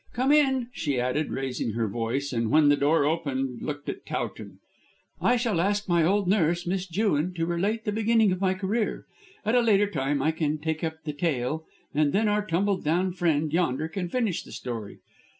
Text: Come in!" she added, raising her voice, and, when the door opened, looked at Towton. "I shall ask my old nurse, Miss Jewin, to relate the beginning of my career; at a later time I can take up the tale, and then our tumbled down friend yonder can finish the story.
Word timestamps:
Come 0.13 0.31
in!" 0.31 0.69
she 0.73 0.99
added, 0.99 1.29
raising 1.29 1.73
her 1.73 1.87
voice, 1.87 2.33
and, 2.33 2.49
when 2.49 2.69
the 2.69 2.75
door 2.75 3.05
opened, 3.05 3.61
looked 3.61 3.87
at 3.87 4.03
Towton. 4.03 4.57
"I 5.21 5.37
shall 5.37 5.61
ask 5.61 5.87
my 5.87 6.03
old 6.03 6.27
nurse, 6.27 6.65
Miss 6.65 6.87
Jewin, 6.87 7.35
to 7.35 7.45
relate 7.45 7.85
the 7.85 7.91
beginning 7.91 8.31
of 8.31 8.41
my 8.41 8.55
career; 8.55 9.05
at 9.45 9.53
a 9.53 9.61
later 9.61 9.87
time 9.87 10.19
I 10.19 10.31
can 10.31 10.57
take 10.57 10.83
up 10.83 11.03
the 11.03 11.13
tale, 11.13 11.65
and 11.93 12.13
then 12.13 12.27
our 12.27 12.43
tumbled 12.43 12.83
down 12.83 13.11
friend 13.13 13.53
yonder 13.53 13.87
can 13.87 14.09
finish 14.09 14.41
the 14.41 14.51
story. 14.51 14.97